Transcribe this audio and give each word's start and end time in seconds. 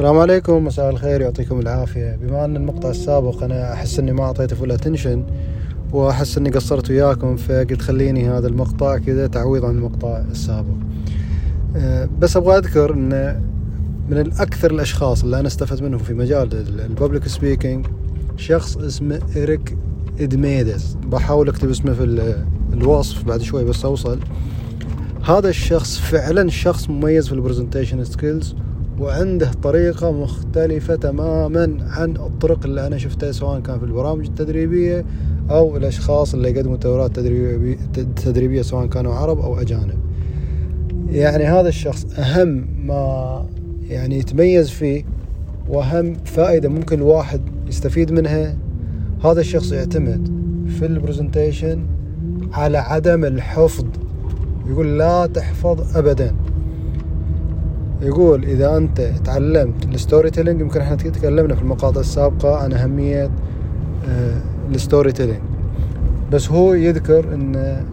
السلام 0.00 0.18
عليكم 0.18 0.64
مساء 0.64 0.90
الخير 0.90 1.20
يعطيكم 1.20 1.60
العافية. 1.60 2.18
بما 2.22 2.44
أن 2.44 2.56
المقطع 2.56 2.90
السابق 2.90 3.42
أنا 3.42 3.72
أحس 3.72 3.98
أني 3.98 4.12
ما 4.12 4.24
أعطيته 4.24 4.56
full 4.56 4.72
attention 4.72 5.24
وأحس 5.92 6.38
أني 6.38 6.50
قصرت 6.50 6.90
وياكم 6.90 7.36
فقلت 7.36 7.82
خليني 7.82 8.30
هذا 8.30 8.48
المقطع 8.48 8.98
كذا 8.98 9.26
تعويض 9.26 9.64
عن 9.64 9.74
المقطع 9.74 10.22
السابق. 10.30 10.74
أه، 11.76 12.08
بس 12.18 12.36
أبغى 12.36 12.58
أذكر 12.58 12.94
أن 12.94 13.42
من 14.08 14.18
الأكثر 14.18 14.70
الأشخاص 14.70 15.22
اللي 15.22 15.40
أنا 15.40 15.48
استفدت 15.48 15.82
منهم 15.82 15.98
في 15.98 16.14
مجال 16.14 16.48
ال 16.80 16.87
public 16.87 17.28
speaking 17.28 17.86
شخص 18.36 18.76
اسمه 18.76 19.20
إريك 19.36 19.76
إدميدس. 20.20 20.96
بحاول 21.06 21.48
أكتب 21.48 21.70
اسمه 21.70 21.92
في 21.92 22.04
الوصف 22.72 23.24
بعد 23.24 23.42
شوي 23.42 23.64
بس 23.64 23.84
أوصل. 23.84 24.18
هذا 25.24 25.48
الشخص 25.48 25.98
فعلا 25.98 26.50
شخص 26.50 26.90
مميز 26.90 27.26
في 27.26 27.32
ال 27.32 27.38
presentation 27.38 28.04
skills 28.04 28.54
وعنده 29.00 29.50
طريقة 29.62 30.12
مختلفة 30.12 30.94
تماما 30.94 31.76
عن 31.80 32.16
الطرق 32.16 32.64
اللي 32.64 32.86
أنا 32.86 32.98
شفتها 32.98 33.32
سواء 33.32 33.60
كان 33.60 33.78
في 33.78 33.84
البرامج 33.84 34.26
التدريبية 34.26 35.04
أو 35.50 35.76
الأشخاص 35.76 36.34
اللي 36.34 36.50
يقدموا 36.50 36.76
دورات 36.76 37.20
تدريبية, 38.16 38.62
سواء 38.62 38.86
كانوا 38.86 39.14
عرب 39.14 39.40
أو 39.40 39.60
أجانب. 39.60 39.98
يعني 41.10 41.44
هذا 41.44 41.68
الشخص 41.68 42.06
أهم 42.18 42.66
ما 42.86 43.46
يعني 43.88 44.18
يتميز 44.18 44.70
فيه 44.70 45.04
وأهم 45.68 46.14
فائدة 46.24 46.68
ممكن 46.68 46.98
الواحد 46.98 47.40
يستفيد 47.68 48.12
منها 48.12 48.56
هذا 49.24 49.40
الشخص 49.40 49.72
يعتمد 49.72 50.28
في 50.78 50.86
ال 50.86 50.94
presentation 50.94 51.86
على 52.52 52.78
عدم 52.78 53.24
الحفظ. 53.24 53.84
يقول 54.66 54.98
لا 54.98 55.26
تحفظ 55.26 55.96
أبدا. 55.96 56.34
يقول 58.02 58.44
إذا 58.44 58.76
أنت 58.76 59.00
تعلمت 59.00 59.84
ال 59.84 60.30
storytelling 60.30 60.60
يمكن 60.60 60.80
إحنا 60.80 60.96
تكلمنا 60.96 61.54
في 61.54 61.62
المقاطع 61.62 62.00
السابقة 62.00 62.56
عن 62.56 62.72
أهمية 62.72 63.30
آه، 64.08 64.40
ال 64.74 65.12
storytelling 65.12 65.40
بس 66.32 66.50
هو 66.50 66.74
يذكر 66.74 67.34
أن 67.34 67.84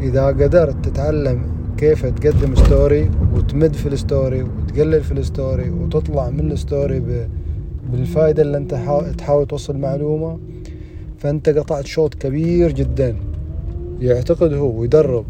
إذا 0.00 0.26
قدرت 0.26 0.84
تتعلم 0.88 1.42
كيف 1.76 2.06
تقدم 2.06 2.54
story 2.54 3.10
وتمد 3.34 3.74
في 3.74 3.86
ال 3.88 3.97
story 3.97 4.42
وتقلل 4.42 5.00
في 5.00 5.12
ال 5.12 5.22
story 5.22 5.70
وتطلع 5.70 6.30
من 6.30 6.52
ال 6.52 6.64
story 6.64 7.26
بالفائدة 7.92 8.42
اللي 8.42 8.56
أنت 8.56 8.74
تحاول 9.18 9.46
توصل 9.46 9.76
معلومة 9.76 10.38
فأنت 11.18 11.48
قطعت 11.48 11.86
شوط 11.86 12.14
كبير 12.14 12.72
جدا. 12.72 13.16
يعتقد 14.00 14.52
هو 14.52 14.80
ويدرب 14.80 15.24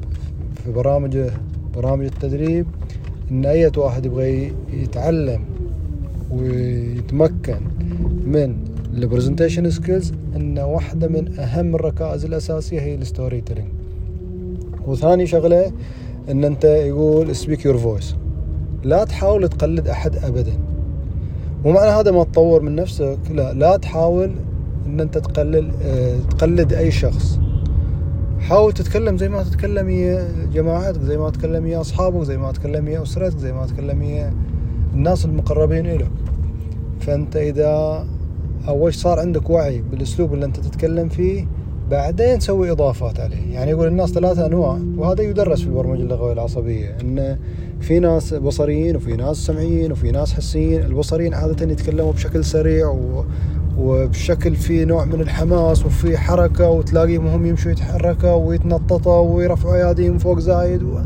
في 0.64 0.72
برامجه 0.72 1.30
برامج 1.74 2.04
التدريب 2.04 2.66
إن 3.32 3.46
أي 3.46 3.70
واحد 3.76 4.06
يبغى 4.06 4.52
يتعلم 4.72 5.40
ويتمكن 6.30 7.60
من 8.26 8.56
ال 8.94 9.00
presentation 9.00 9.70
skills 9.70 10.12
إن 10.36 10.58
واحدة 10.58 11.08
من 11.08 11.38
أهم 11.38 11.74
الركائز 11.74 12.24
الأساسية 12.24 12.80
هي 12.80 12.94
ال 12.94 13.40
storytelling 13.40 13.68
وثاني 14.86 15.26
شغلة 15.26 15.72
إن 16.30 16.44
أنت 16.44 16.64
يقول 16.64 17.36
speak 17.36 17.64
your 17.64 17.78
voice 17.78 18.14
لا 18.84 19.04
تحاول 19.04 19.48
تقلد 19.48 19.88
أحد 19.88 20.16
ابدا. 20.16 20.52
مو 21.64 21.72
معنى 21.72 21.90
هذا 21.90 22.10
ما 22.10 22.24
تطور 22.24 22.62
من 22.62 22.74
نفسك 22.74 23.18
لا 23.30 23.52
لا 23.52 23.76
تحاول 23.76 24.30
إن 24.86 25.00
أنت 25.00 25.18
تقلل 25.18 25.70
آه 25.82 26.16
تقلد 26.30 26.72
أي 26.72 26.90
شخص. 26.90 27.38
حاول 28.42 28.72
تتكلم 28.72 29.18
زي 29.18 29.28
ما 29.28 29.42
تتكلم 29.42 29.88
يا 29.88 30.28
جماعتك 30.52 31.00
زي 31.00 31.16
ما 31.16 31.30
تتكلم 31.30 31.66
يا 31.66 31.80
أصحابك 31.80 32.22
زي 32.22 32.36
ما 32.36 32.52
تتكلم 32.52 32.88
يا 32.88 33.02
أسرتك 33.02 33.38
زي 33.38 33.52
ما 33.52 33.66
تتكلم 33.66 34.02
يا 34.02 34.32
الناس 34.94 35.24
المقربين 35.24 35.86
إلك 35.86 36.10
فأنت 37.00 37.36
إذا 37.36 38.06
أول 38.68 38.94
صار 38.94 39.20
عندك 39.20 39.50
وعي 39.50 39.82
بالأسلوب 39.90 40.34
اللي 40.34 40.44
أنت 40.44 40.60
تتكلم 40.60 41.08
فيه 41.08 41.46
بعدين 41.90 42.40
سوي 42.40 42.70
إضافات 42.70 43.20
عليه. 43.20 43.54
يعني 43.54 43.70
يقول 43.70 43.86
الناس 43.86 44.10
ثلاثة 44.10 44.46
أنواع 44.46 44.78
وهذا 44.96 45.22
يدرس 45.22 45.60
في 45.60 45.66
البرمجة 45.66 46.02
اللغوية 46.02 46.32
العصبية 46.32 46.96
إن 47.00 47.38
في 47.80 47.98
ناس 47.98 48.34
بصريين 48.34 48.96
وفي 48.96 49.16
ناس 49.16 49.36
سمعيين 49.36 49.92
وفي 49.92 50.10
ناس 50.10 50.32
حسيين. 50.32 50.82
البصريين 50.82 51.34
عادة 51.34 51.72
يتكلموا 51.72 52.12
بشكل 52.12 52.44
سريع 52.44 52.98
وبشكل 53.78 54.56
في 54.56 54.84
نوع 54.84 55.04
من 55.04 55.20
الحماس 55.20 55.86
وفي 55.86 56.18
حركة 56.18 56.70
وتلاقيهم 56.70 57.26
هم 57.26 57.46
يمشوا 57.46 57.72
يتحركوا 57.72 58.34
ويتنططوا 58.34 59.36
ويرفعوا 59.36 59.74
اياديهم 59.74 60.18
فوق 60.18 60.38
زايد 60.38 60.82
و... 60.82 61.00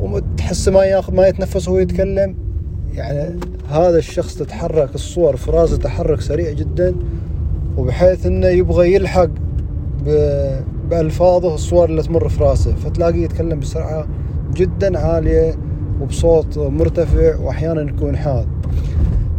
وتحس 0.00 0.68
ما 0.68 0.84
ياخذ 0.84 1.14
ما 1.14 1.26
يتنفس 1.26 1.68
وهو 1.68 1.78
يتكلم. 1.78 2.36
يعني 2.94 3.38
هذا 3.70 3.98
الشخص 3.98 4.34
تتحرك 4.34 4.94
الصور 4.94 5.36
في 5.36 5.50
راسه 5.50 5.76
تحرك 5.76 6.20
سريع 6.20 6.52
جدا. 6.52 6.94
وبحيث 7.76 8.26
إنه 8.26 8.46
يبغى 8.46 8.94
يلحق 8.94 9.28
ب... 10.06 10.50
بألفاظه 10.90 11.54
الصور 11.54 11.88
اللي 11.88 12.02
تمر 12.02 12.28
في 12.28 12.44
راسه. 12.44 12.74
فتلاقيه 12.74 13.24
يتكلم 13.24 13.60
بسرعة 13.60 14.06
جدا 14.54 14.98
عالية 14.98 15.54
وبصوت 16.00 16.58
مرتفع 16.58 17.36
واحيانا 17.36 17.82
يكون 17.82 18.16
حاد. 18.16 18.59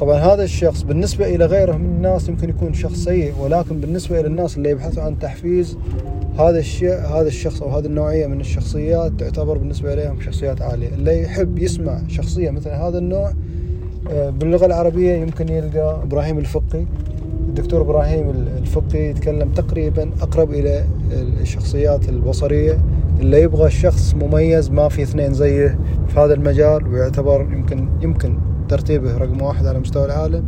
طبعا 0.02 0.16
هذا 0.16 0.44
الشخص 0.44 0.82
بالنسبة 0.82 1.36
إلى 1.36 1.46
غيره 1.46 1.78
من 1.78 1.86
الناس 1.86 2.30
يمكن 2.30 2.50
يكون 2.50 2.74
شخص 2.74 2.96
سيء 2.96 3.34
ولكن 3.40 3.80
بالنسبة 3.80 4.20
إلى 4.20 4.28
الناس 4.28 4.58
اللي 4.58 4.70
يبحثوا 4.70 5.04
عن 5.04 5.20
تحفيز 5.20 5.78
هذا 6.40 6.60
الشيء 6.60 6.94
هذا 6.94 7.28
الشخص 7.28 7.62
أو 7.62 7.70
هذه 7.70 7.86
النوعية 7.86 8.28
من 8.28 8.40
الشخصيات 8.40 9.12
تعتبر 9.20 9.58
بالنسبة 9.58 9.94
إليهم 9.94 10.22
شخصيات 10.22 10.62
عالية. 10.62 10.88
اللي 10.88 11.22
يحب 11.22 11.60
يسمع 11.60 12.02
شخصية 12.08 12.52
مثل 12.52 12.70
هذا 12.70 12.98
النوع 12.98 13.34
آه، 14.12 14.30
باللغة 14.30 14.66
العربية 14.66 15.14
يمكن 15.14 15.50
يلقى 15.50 16.04
إبراهيم 16.04 16.38
الفقي. 16.38 16.86
الدكتور 17.48 17.82
إبراهيم 17.82 18.30
الفقي 18.58 19.00
يتكلم 19.00 19.50
تقريبا 19.50 20.10
أقرب 20.22 20.52
إلى 20.52 20.86
الشخصيات 21.42 22.10
البصرية. 22.10 22.78
اللي 23.20 23.42
يبغى 23.42 23.70
شخص 23.70 24.16
مميز 24.16 24.70
ما 24.70 24.90
في 24.90 25.04
اثنين 25.04 25.34
زيه 25.34 25.80
في 26.08 26.20
هذا 26.20 26.34
المجال 26.34 26.88
ويعتبر 26.88 27.42
يمكن 27.42 27.88
يمكن 28.02 28.51
ترتيبه 28.72 29.18
رقم 29.18 29.42
واحد 29.42 29.66
على 29.66 29.80
مستوى 29.80 30.06
العالم 30.06 30.46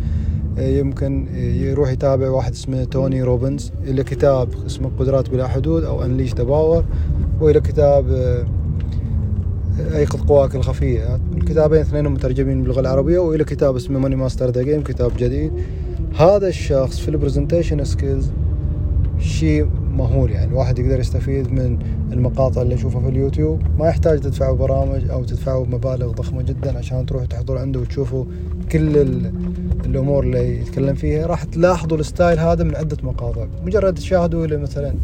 آه، 0.58 0.68
يمكن 0.68 1.28
يروح 1.36 1.92
يتابع 1.92 2.30
واحد 2.30 2.52
اسمه 2.52 2.84
توني 2.84 3.24
روبنز 3.24 3.72
إله 3.84 4.04
كتاب 4.04 4.50
اسمه 4.66 4.92
قدرات 5.00 5.30
بلا 5.30 5.48
حدود 5.48 5.84
أو 5.84 6.04
Unleash 6.04 6.34
the 6.34 6.44
Power 6.44 6.86
وإله 7.42 7.62
كتاب 7.62 8.10
آه، 8.10 8.46
أيقظ 9.98 10.22
قواك 10.22 10.56
الخفية. 10.56 11.20
الكتابين 11.38 11.80
اثنين 11.82 12.08
مترجمين 12.10 12.62
باللغة 12.62 12.80
العربية 12.80 13.20
وإله 13.20 13.44
كتاب 13.44 13.76
اسمه 13.76 14.00
Money 14.00 14.16
Master 14.16 14.50
the 14.50 14.62
Game 14.62 14.84
كتاب 14.84 15.12
جديد. 15.18 15.52
هذا 16.16 16.48
الشخص 16.48 17.00
في 17.00 17.10
ال 17.10 17.16
presentation 17.16 17.84
skills 17.84 18.32
شيء 19.24 19.68
مهول 19.98 20.32
يعني. 20.32 20.52
الواحد 20.52 20.80
يقدر 20.80 21.00
يستفيد 21.00 21.52
من 21.52 21.80
المقاطع 22.12 22.62
اللي 22.62 22.76
يشوفها 22.76 23.02
في 23.02 23.10
اليوتيوب. 23.10 23.62
ما 23.80 23.88
يحتاج 23.88 24.20
تدفعوا 24.20 24.58
برامج 24.58 25.10
أو 25.10 25.24
تدفعوا 25.24 25.66
مبالغ 25.66 26.12
ضخمة 26.12 26.42
جدا 26.42 26.78
عشان 26.78 27.06
تروحوا 27.06 27.28
تحضروا 27.28 27.60
عنده 27.60 27.80
وتشوفوا 27.80 28.26
كل 28.72 28.98
الأمور 29.86 30.24
اللي 30.24 30.62
يتكلم 30.62 30.96
فيها. 30.96 31.26
راح 31.26 31.44
تلاحظوا 31.44 31.98
ال 31.98 32.05
style 32.05 32.40
هذا 32.40 32.64
من 32.64 32.76
عدة 32.76 32.98
مقاطع. 33.04 33.46
مجرد 33.66 33.94
تشاهدوا 33.94 34.58
مثلا. 34.58 34.96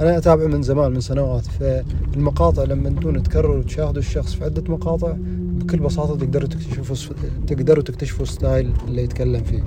أنا 0.00 0.18
اتابعه 0.18 0.46
من 0.46 0.62
زمان 0.62 0.92
من 0.92 1.00
سنوات. 1.00 1.46
فالمقاطع 1.46 2.64
لما 2.64 2.88
أنتم 2.88 3.18
تكرروا 3.18 3.58
وتشاهدوا 3.58 3.98
الشخص 3.98 4.34
في 4.34 4.44
عدة 4.44 4.72
مقاطع 4.72 5.12
بكل 5.18 5.78
بساطة 5.78 6.16
تقدروا 6.16 6.48
تكتشفوا 6.48 7.14
تقدروا 7.46 7.84
تكتشفوا 7.84 8.24
style 8.24 8.72
اللي 8.88 9.02
يتكلم 9.02 9.42
فيه. 9.42 9.62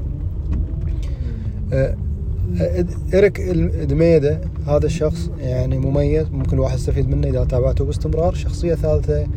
إيريك 3.13 3.41
إدميدز 3.89 4.41
هذا 4.67 4.85
الشخص 4.85 5.29
يعني 5.39 5.79
مميز 5.79 6.28
ممكن 6.31 6.56
الواحد 6.57 6.78
يستفيد 6.78 7.09
منه 7.09 7.28
إذا 7.28 7.44
تابعته 7.44 7.85
باستمرار. 7.85 8.33
شخصية 8.33 8.75
ثالثة 8.75 9.28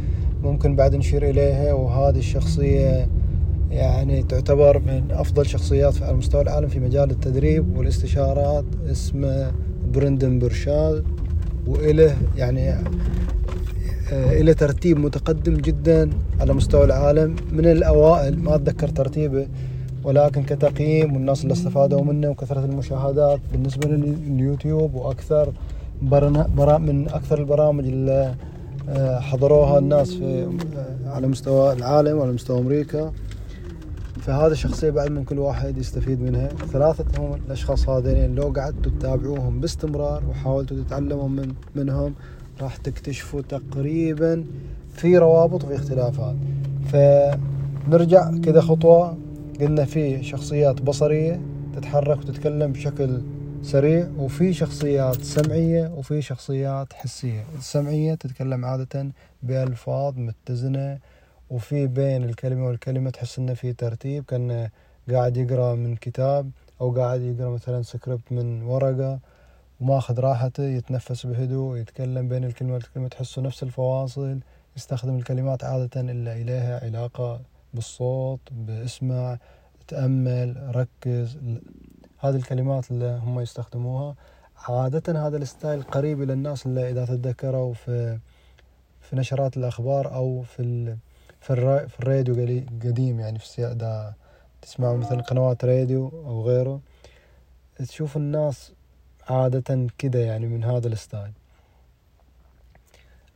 ممكن 0.43 0.77
بعد 0.77 0.95
نشير 0.95 1.31
إليها 1.31 1.73
وهذه 1.73 2.19
الشخصية 2.19 3.09
يعني 3.71 4.23
تعتبر 4.23 4.79
من 4.79 5.03
أفضل 5.11 5.47
شخصيات 5.47 6.03
على 6.03 6.17
مستوى 6.17 6.43
العالم 6.43 6.69
في 6.69 6.81
مجال 6.81 7.11
التدريب 7.11 7.79
والاستشارات. 7.79 8.65
اسمه 8.91 9.53
برندن 9.95 10.39
برشارد 10.39 11.05
وإله 11.67 12.17
يعني 12.37 12.71
آه، 14.13 14.33
إلى 14.41 14.55
ترتيب 14.55 14.99
متقدم 14.99 15.55
جدا 15.55 16.11
على 16.41 16.53
مستوى 16.53 16.85
العالم. 16.85 17.37
من 17.53 17.67
الأوائل 17.67 18.39
ما 18.39 18.55
أتذكر 18.55 18.89
ترتيبه 18.89 19.47
ولكن 20.09 20.43
كتقييم 20.43 21.15
والناس 21.15 21.43
اللي 21.43 21.53
استفادوا 21.53 22.05
منه 22.05 22.29
وكثرة 22.29 22.65
المشاهدات 22.65 23.41
بالنسبة 23.53 23.89
لليوتيوب 23.89 24.95
وأكثر 24.95 25.53
من 26.79 27.09
أكثر 27.09 27.39
البرامج 27.39 27.85
اللي 27.85 28.35
آه، 28.89 29.21
حضروها 29.21 29.79
الناس 29.79 30.15
في 30.15 30.45
آه، 30.77 31.11
على 31.11 31.27
مستوى 31.27 31.73
العالم 31.73 32.19
وعلى 32.19 32.33
مستوى 32.33 32.59
أمريكا. 32.61 33.13
فهذا 34.21 34.53
الشخصية 34.53 34.91
بعد 34.91 35.11
من 35.11 35.25
كل 35.25 35.39
واحد 35.39 35.79
يستفيد 35.79 36.21
منها. 36.21 36.49
ثلاثة 36.49 37.05
هم 37.19 37.35
الأشخاص 37.47 37.89
هذين 37.89 38.35
لو 38.35 38.53
قعدتوا 38.57 38.93
تتابعوهم 38.99 39.61
باستمرار 39.61 40.23
وحاولتوا 40.31 40.77
تتعلموا 40.83 41.29
من 41.29 41.53
منهم 41.75 42.15
راح 42.61 42.77
تكتشفوا 42.77 43.41
تقريبا 43.41 44.45
في 44.93 45.19
روابط 45.19 45.65
وفي 45.65 45.75
اختلافات. 45.75 46.37
فنرجع 46.93 48.31
كذا 48.45 48.61
خطوة 48.61 49.28
قلنا 49.61 49.85
في 49.85 50.23
شخصيات 50.23 50.83
بصرية 50.83 51.41
تتحرك 51.77 52.19
وتتكلم 52.19 52.73
بشكل 52.73 53.23
سريع 53.63 54.09
وفي 54.19 54.53
شخصيات 54.53 55.23
سمعية 55.23 55.89
وفي 55.97 56.23
شخصيات 56.23 56.93
حسية. 56.93 57.45
السمعية 57.59 58.15
تتكلم 58.15 58.65
عادة 58.65 59.09
بألفاظ 59.43 60.19
متزنة 60.19 60.99
وفي 61.51 61.87
بين 61.87 62.25
الكلمة 62.25 62.67
والكلمة 62.67 63.11
تحس 63.11 63.39
إنه 63.39 63.55
في 63.55 63.73
ترتيب 63.73 64.25
كان 64.25 64.69
قاعد 65.11 65.37
يقرأ 65.37 65.75
من 65.75 65.97
كتاب 65.97 66.51
أو 66.81 66.91
قاعد 66.91 67.21
يقرأ 67.21 67.51
مثلا 67.51 67.83
سكريبت 67.83 68.33
من 68.33 68.63
ورقة 68.63 69.19
وماخذ 69.81 70.21
راحته 70.21 70.63
يتنفس 70.63 71.27
بهدوء 71.27 71.77
يتكلم 71.79 72.29
بين 72.29 72.45
الكلمة 72.45 72.75
والكلمة 72.75 73.09
تحسه 73.09 73.43
نفس 73.43 73.63
الفواصل 73.63 74.39
يستخدم 74.77 75.17
الكلمات 75.17 75.65
عادة 75.65 76.01
إلا 76.01 76.33
إليها 76.33 76.85
علاقة 76.85 77.41
بالصوت 77.75 78.41
باسمع 78.51 79.39
تأمل 79.89 80.77
ركز. 80.77 81.39
هذه 82.19 82.37
الكلمات 82.37 82.91
اللي 82.91 83.21
هم 83.25 83.41
يستخدموها. 83.41 84.15
عادة 84.69 85.27
هذا 85.27 85.37
الستايل 85.37 85.83
قريب 85.83 86.23
إلى 86.23 86.33
الناس 86.33 86.67
اللي 86.67 86.91
إذا 86.91 87.05
تتذكروا 87.05 87.75
في 87.75 88.19
في 89.01 89.17
نشرات 89.17 89.57
الأخبار 89.57 90.15
أو 90.15 90.43
في 90.43 90.63
ال 90.63 90.97
في, 91.41 91.51
الرا 91.51 91.87
في 91.87 92.01
الراديو 92.01 92.35
قديم 92.85 93.21
يعني 93.21 93.39
في 93.39 93.67
إذا 93.67 94.15
تسمعوا 94.63 94.97
مثلا 94.97 95.23
قنوات 95.23 95.65
راديو 95.65 96.09
أو 96.09 96.43
غيره 96.43 96.81
تشوف 97.79 98.17
الناس 98.17 98.73
عادة 99.29 99.87
كده 99.99 100.19
يعني 100.19 100.47
من 100.47 100.65
هذا 100.65 100.89
ال 100.89 100.95
style. 100.95 101.33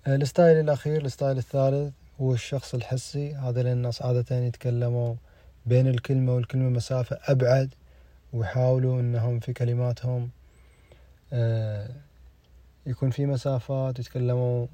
ال 0.07 0.16
style 0.16 0.61
الأخير 0.61 1.05
ال 1.05 1.10
style 1.10 1.39
الثالث 1.39 1.93
هو 2.23 2.35
الشخص 2.35 2.75
الحسي 2.75 3.35
هذا 3.35 3.73
الناس 3.73 4.03
عادة 4.03 4.37
يتكلموا 4.37 5.15
بين 5.67 5.87
الكلمة 5.89 6.35
والكلمة 6.35 6.69
مسافة 6.69 7.19
أبعد 7.25 7.75
ويحاولوا 8.33 9.01
أنهم 9.01 9.41
في 9.41 9.53
كلماتهم 9.53 10.31
آه، 11.33 11.91
يكون 12.87 13.11
في 13.11 13.27
مسافات 13.27 13.99
يتكلموا 13.99 14.67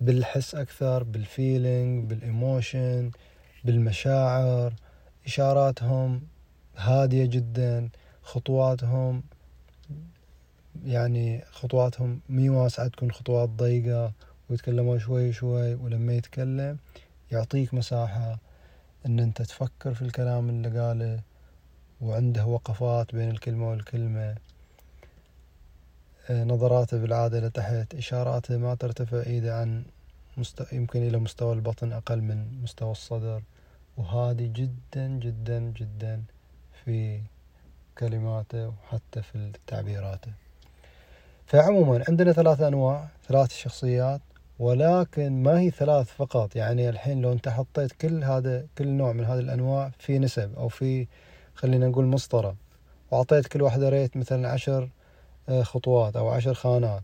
بالحس 0.00 0.54
أكثر 0.54 1.02
بال 1.02 1.26
feeling 1.26 2.10
بال 2.10 2.32
emotion 2.32 3.10
بالمشاعر 3.64 4.74
إشاراتهم 5.26 6.22
هادية 6.76 7.26
جدا 7.26 7.88
خطواتهم 8.22 9.22
يعني 10.84 11.44
خطواتهم 11.50 12.20
مي 12.28 12.48
واسعة 12.48 12.88
تكون 12.88 13.12
خطوات 13.12 13.48
ضيقة. 13.48 14.12
ويتكلموا 14.50 14.98
شوي 14.98 15.32
شوي 15.32 15.74
ولما 15.74 16.12
يتكلم 16.12 16.78
يعطيك 17.32 17.74
مساحة 17.74 18.38
إن 19.06 19.18
أنت 19.20 19.42
تفكر 19.42 19.94
في 19.94 20.02
الكلام 20.02 20.48
اللي 20.48 20.80
قاله 20.80 21.20
وعنده 22.00 22.46
وقفات 22.46 23.14
بين 23.14 23.30
الكلمة 23.30 23.70
والكلمة. 23.70 24.36
آه، 26.30 26.44
نظراته 26.44 26.98
بالعادة 26.98 27.40
لتحت 27.40 27.94
إشاراته 27.94 28.56
ما 28.56 28.74
ترتفع 28.74 29.22
إيده 29.26 29.60
عن 29.60 29.84
مست... 30.36 30.72
يمكن 30.72 31.02
إلى 31.08 31.18
مستوى 31.18 31.52
البطن 31.52 31.92
أقل 31.92 32.20
من 32.20 32.62
مستوى 32.62 32.90
الصدر. 32.90 33.42
وهادي 33.96 34.48
جدا 34.48 35.08
جدا 35.08 35.58
جدا 35.58 36.22
في 36.84 37.20
كلماته 37.98 38.68
وحتى 38.68 39.22
في 39.22 39.52
تعبيراته. 39.66 40.32
فعموما 41.46 42.04
عندنا 42.08 42.32
ثلاث 42.32 42.60
أنواع 42.60 43.08
ثلاث 43.28 43.52
شخصيات. 43.52 44.20
ولكن 44.60 45.42
ما 45.42 45.60
هي 45.60 45.70
ثلاث 45.70 46.06
فقط. 46.06 46.56
يعني 46.56 46.88
الحين 46.88 47.22
لو 47.22 47.32
انت 47.32 47.48
حطيت 47.48 47.92
كل 47.92 48.24
هذا 48.24 48.66
كل 48.78 48.88
نوع 48.88 49.12
من 49.12 49.24
هذه 49.24 49.38
الأنواع 49.38 49.90
في 49.98 50.18
نسب 50.18 50.54
أو 50.56 50.68
في 50.68 51.06
خلينا 51.54 51.88
نقول 51.88 52.04
مسطرة. 52.04 52.56
وأعطيت 53.10 53.46
كل 53.46 53.62
واحدة 53.62 53.88
ريت 53.88 54.16
مثلا 54.16 54.48
عشر 54.48 54.88
آه، 55.48 55.62
خطوات 55.62 56.16
أو 56.16 56.28
عشر 56.28 56.54
خانات. 56.54 57.02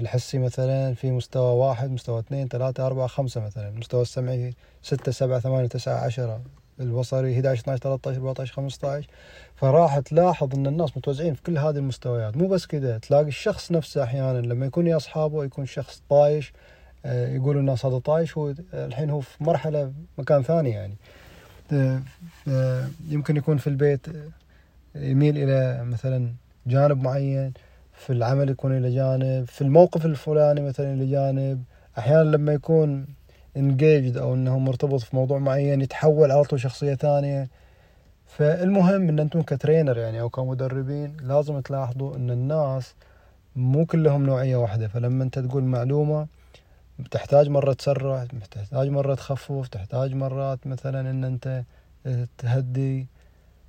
الحسي 0.00 0.38
مثلا 0.38 0.94
في 0.94 1.10
مستوى 1.10 1.56
واحد 1.56 1.90
مستوى 1.90 2.20
اثنين 2.20 2.48
ثلاثة 2.48 2.86
أربعة 2.86 3.06
خمسة 3.06 3.40
مثلا. 3.40 3.68
المستوى 3.68 4.02
السمعي 4.02 4.54
ستة 4.82 5.12
سبعة 5.12 5.40
ثمانية 5.40 5.68
تسعة 5.68 6.04
عشرة. 6.04 6.40
البصري 6.80 7.34
11 7.34 7.60
12 7.60 7.82
13 7.82 8.18
14 8.18 8.52
15 8.52 9.08
فراح 9.54 9.98
تلاحظ 9.98 10.54
إن 10.54 10.66
الناس 10.66 10.96
متوزعين 10.96 11.34
في 11.34 11.42
كل 11.42 11.58
هذه 11.58 11.76
المستويات. 11.76 12.36
مو 12.36 12.48
بس 12.48 12.66
كذا 12.66 12.98
تلاقي 12.98 13.28
الشخص 13.28 13.72
نفسه 13.72 14.02
أحيانا 14.04 14.38
لما 14.38 14.66
يكون 14.66 14.86
يا 14.86 14.96
أصحابه 14.96 15.44
يكون 15.44 15.66
شخص 15.66 16.02
طايش 16.10 16.52
يقولوا 17.04 17.60
الناس 17.60 17.86
هذا 17.86 17.98
طايش 17.98 18.38
هو 18.38 18.54
الحين 18.74 19.10
هو 19.10 19.20
في 19.20 19.44
مرحلة 19.44 19.92
مكان 20.18 20.42
ثاني 20.42 20.70
يعني. 20.70 20.94
آه، 21.72 22.88
يمكن 23.08 23.36
يكون 23.36 23.56
في 23.56 23.66
البيت 23.66 24.06
يميل 24.94 25.38
إلى 25.38 25.84
مثلا 25.84 26.32
جانب 26.66 27.02
معين 27.02 27.52
في 27.92 28.12
العمل 28.12 28.50
يكون 28.50 28.76
إلى 28.76 28.94
جانب 28.94 29.44
في 29.44 29.62
الموقف 29.62 30.06
الفلاني 30.06 30.60
مثلا 30.60 30.94
إلى 30.94 31.10
جانب. 31.10 31.64
أحيانا 31.98 32.22
لما 32.22 32.52
يكون 32.52 33.06
انجيجد 33.56 34.16
أو 34.16 34.34
إنه 34.34 34.58
مرتبط 34.58 35.00
في 35.00 35.16
موضوع 35.16 35.38
معين 35.38 35.80
يتحول 35.80 36.30
على 36.30 36.44
طول 36.44 36.60
شخصية 36.60 36.94
ثانية. 36.94 37.48
فالمهم 38.26 39.08
إن 39.08 39.18
أنتم 39.18 39.42
كترينر 39.42 39.98
يعني 39.98 40.20
أو 40.20 40.28
كمدربين 40.28 41.16
لازم 41.22 41.60
تلاحظوا 41.60 42.16
إن 42.16 42.30
الناس 42.30 42.94
مو 43.56 43.86
كلهم 43.86 44.26
نوعية 44.26 44.56
واحدة. 44.56 44.88
فلما 44.88 45.24
أنت 45.24 45.38
تقول 45.38 45.62
معلومة 45.64 46.26
تحتاج 47.10 47.48
مرة 47.48 47.72
تسرع 47.72 48.24
تحتاج 48.50 48.88
مرة 48.88 49.14
تخفف 49.14 49.68
تحتاج 49.68 50.14
مرات 50.14 50.66
مثلا 50.66 51.10
إن 51.10 51.24
أنت 51.24 51.62
تهدي. 52.38 53.06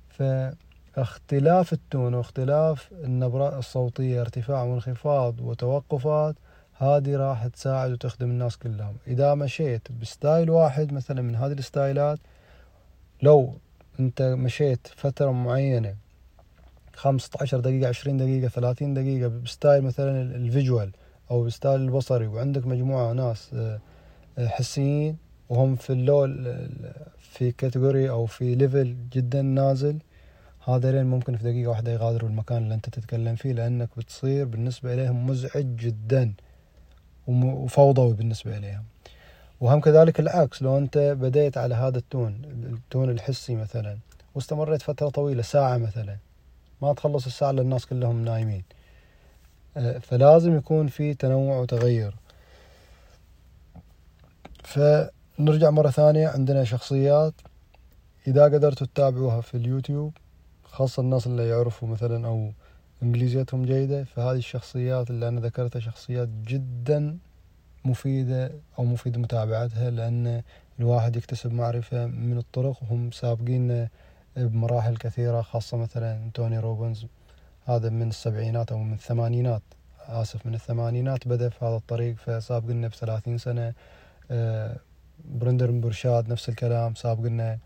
فاختلاف 0.08 1.72
ال 1.72 1.80
tone 1.80 2.14
واختلاف 2.14 2.92
النبرة 2.92 3.58
الصوتية 3.58 4.20
ارتفاع 4.20 4.62
وانخفاض 4.62 5.40
وتوقفات 5.40 6.36
هذه 6.78 7.16
راح 7.16 7.46
تساعد 7.46 7.90
وتخدم 7.92 8.30
الناس 8.30 8.56
كلهم. 8.56 8.96
إذا 9.06 9.34
مشيت 9.34 9.92
ب 10.00 10.08
style 10.08 10.50
واحد 10.50 10.92
مثلا 10.92 11.22
من 11.22 11.36
هذه 11.36 11.52
الستايلات 11.52 12.18
لو 13.22 13.54
أنت 14.00 14.22
مشيت 14.22 14.86
فترة 14.96 15.30
معينة 15.30 15.94
خمسة 16.94 17.30
عشر 17.40 17.60
دقيقة 17.60 17.88
عشرين 17.88 18.16
دقيقة 18.16 18.48
ثلاثين 18.48 18.94
دقيقة 18.94 19.28
ب 19.28 19.37
style 19.37 19.84
مثلا 19.84 20.22
ال 20.22 20.32
visual 20.32 20.90
أو 21.30 21.44
ب 21.44 21.50
style 21.50 21.80
البصري 21.80 22.26
وعندك 22.26 22.66
مجموعة 22.66 23.12
ناس 23.12 23.50
آه، 23.54 23.80
آه، 24.38 24.46
حسيين 24.46 25.16
وهم 25.48 25.76
في 25.76 25.90
ال 25.90 26.06
low 26.06 26.56
في 27.18 27.52
category 27.52 28.10
أو 28.10 28.26
في 28.26 28.54
level 28.54 28.96
جدا 29.12 29.42
نازل. 29.42 29.98
هذين 30.64 31.06
ممكن 31.06 31.36
في 31.36 31.44
دقيقة 31.44 31.68
واحدة 31.68 31.92
يغادروا 31.92 32.30
المكان 32.30 32.62
اللي 32.62 32.74
أنت 32.74 32.88
تتكلم 32.88 33.34
فيه 33.34 33.52
لأنك 33.52 33.88
بتصير 33.96 34.44
بالنسبة 34.44 34.94
إليهم 34.94 35.26
مزعج 35.26 35.76
جدا 35.76 36.32
وفوضوي 37.28 38.14
بالنسبة 38.14 38.56
إليهم. 38.56 38.84
وهم 39.60 39.80
كذلك 39.80 40.20
العكس 40.20 40.62
لو 40.62 40.78
أنت 40.78 40.98
بديت 40.98 41.58
على 41.58 41.74
هذا 41.74 41.98
ال 41.98 42.06
tone 42.06 42.40
ال 42.72 42.80
tone 42.80 43.10
الحسي 43.10 43.56
مثلا 43.56 43.98
واستمريت 44.34 44.82
فترة 44.82 45.08
طويلة 45.08 45.42
ساعة 45.42 45.78
مثلا 45.78 46.16
ما 46.82 46.92
تخلص 46.94 47.26
الساعة 47.26 47.52
للناس 47.52 47.86
كلهم 47.86 48.24
نايمين. 48.24 48.62
آه، 48.70 48.85
فلازم 50.02 50.56
يكون 50.56 50.86
في 50.86 51.14
تنوع 51.14 51.58
وتغير. 51.58 52.14
فنرجع 54.64 55.70
مرة 55.70 55.90
ثانية 55.90 56.28
عندنا 56.28 56.64
شخصيات 56.64 57.34
إذا 58.26 58.44
قدرتوا 58.44 58.86
تتابعوها 58.86 59.40
في 59.40 59.56
اليوتيوب 59.56 60.12
خاصة 60.64 61.00
الناس 61.00 61.26
اللي 61.26 61.48
يعرفوا 61.48 61.88
مثلا 61.88 62.26
أو 62.26 62.52
إنجليزيتهم 63.02 63.64
جيدة 63.64 64.04
فهذه 64.04 64.36
الشخصيات 64.36 65.10
اللي 65.10 65.28
أنا 65.28 65.40
ذكرتها 65.40 65.80
شخصيات 65.80 66.28
جدا 66.28 67.18
مفيدة 67.84 68.52
أو 68.78 68.84
مفيد 68.84 69.18
متابعتها 69.18 69.90
لأن 69.90 70.42
الواحد 70.80 71.16
يكتسب 71.16 71.52
معرفة 71.52 72.06
من 72.06 72.38
الطرق 72.38 72.82
وهم 72.82 73.10
سابقين 73.10 73.88
بمراحل 74.36 74.96
كثيرة 74.96 75.42
خاصة 75.42 75.76
مثلا 75.76 76.30
توني 76.34 76.58
روبنز. 76.58 77.06
هذا 77.68 77.88
من 77.88 78.08
السبعينات 78.08 78.72
أو 78.72 78.78
من 78.78 78.92
الثمانينات. 78.92 79.62
آسف 80.08 80.46
من 80.46 80.54
الثمانينات 80.54 81.28
بدأ 81.28 81.48
في 81.48 81.64
هذا 81.64 81.76
الطريق. 81.76 82.16
فسابقنا 82.16 82.88
بثلاثين 82.88 83.38
سنة 83.38 83.74
آه، 84.30 84.76
برندر 85.24 85.70
برشاد 85.70 86.28
نفس 86.28 86.48
الكلام. 86.48 86.94
سابقنا 86.94 87.58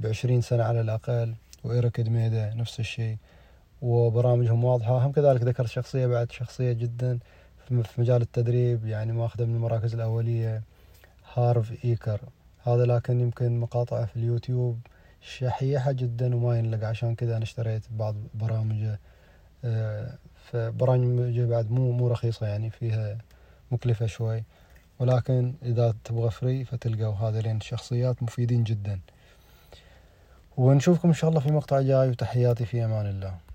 بعشرين 0.00 0.40
سنة 0.40 0.62
على 0.62 0.80
الأقل 0.80 1.34
وإيريك 1.64 2.00
دميدا 2.00 2.54
نفس 2.54 2.80
الشيء. 2.80 3.16
وبرامجهم 3.82 4.64
واضحة. 4.64 5.06
هم 5.06 5.12
كذلك 5.12 5.42
ذكر 5.42 5.66
شخصية 5.66 6.06
بعد 6.06 6.32
شخصية 6.32 6.72
جدا 6.72 7.18
في 7.68 8.00
مجال 8.00 8.22
التدريب 8.22 8.86
يعني 8.86 9.12
ماخذة 9.12 9.44
من 9.44 9.54
المراكز 9.54 9.94
الأولية 9.94 10.62
هارف 11.34 11.84
إيكر. 11.84 12.20
هذا 12.64 12.84
لكن 12.86 13.20
يمكن 13.20 13.60
مقاطعه 13.60 14.04
في 14.04 14.16
اليوتيوب 14.16 14.78
شحيحة 15.20 15.92
جدا 15.92 16.36
وما 16.36 16.58
ينلقى. 16.58 16.86
عشان 16.86 17.14
كذا 17.14 17.36
أنا 17.36 17.42
اشتريت 17.44 17.82
بعض 17.90 18.14
برامجه. 18.34 18.98
آه، 19.66 20.18
فبرامجه 20.52 21.46
بعد 21.46 21.70
مو 21.70 21.92
مو 21.92 22.08
رخيصة 22.08 22.46
يعني 22.46 22.70
فيها 22.70 23.18
مكلفة 23.70 24.06
شوي. 24.06 24.44
ولكن 24.98 25.54
إذا 25.62 25.94
تبغى 26.04 26.30
فري 26.30 26.64
فتلقوا 26.64 27.14
هذين 27.14 27.56
الشخصيات 27.56 28.22
مفيدين 28.22 28.64
جدا. 28.64 29.00
ونشوفكم 30.56 31.08
إن 31.08 31.14
شاء 31.14 31.30
الله 31.30 31.40
في 31.40 31.52
مقطع 31.52 31.80
جاي 31.80 32.08
وتحياتي 32.10 32.66
في 32.66 32.84
أمان 32.84 33.06
الله. 33.06 33.38